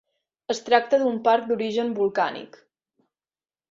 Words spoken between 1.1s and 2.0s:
parc d'origen